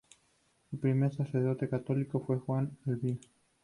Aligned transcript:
El 0.71 0.79
primer 0.79 1.13
Sacerdote 1.13 1.69
católico 1.69 2.25
fue 2.25 2.39
Juan 2.39 2.75
Albino. 2.87 3.19